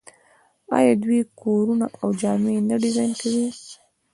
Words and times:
آیا 0.77 0.93
دوی 1.03 1.19
کورونه 1.41 1.85
او 2.01 2.07
جامې 2.21 2.55
نه 2.69 2.75
ډیزاین 2.83 3.11
کوي؟ 3.21 3.47